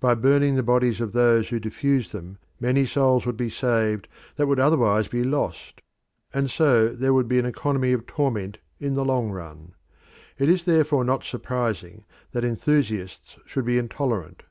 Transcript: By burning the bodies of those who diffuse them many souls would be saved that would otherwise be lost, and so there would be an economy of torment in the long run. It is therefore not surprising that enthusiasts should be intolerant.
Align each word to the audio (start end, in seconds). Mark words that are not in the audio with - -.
By 0.00 0.14
burning 0.14 0.54
the 0.54 0.62
bodies 0.62 1.02
of 1.02 1.12
those 1.12 1.50
who 1.50 1.60
diffuse 1.60 2.10
them 2.10 2.38
many 2.58 2.86
souls 2.86 3.26
would 3.26 3.36
be 3.36 3.50
saved 3.50 4.08
that 4.36 4.46
would 4.46 4.58
otherwise 4.58 5.06
be 5.06 5.22
lost, 5.22 5.82
and 6.32 6.48
so 6.50 6.88
there 6.88 7.12
would 7.12 7.28
be 7.28 7.38
an 7.38 7.44
economy 7.44 7.92
of 7.92 8.06
torment 8.06 8.56
in 8.80 8.94
the 8.94 9.04
long 9.04 9.30
run. 9.32 9.74
It 10.38 10.48
is 10.48 10.64
therefore 10.64 11.04
not 11.04 11.24
surprising 11.24 12.06
that 12.32 12.42
enthusiasts 12.42 13.36
should 13.44 13.66
be 13.66 13.76
intolerant. 13.76 14.44